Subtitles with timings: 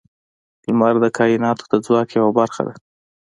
[0.65, 2.73] •لمر د کائنات د ځواک یوه برخه ده.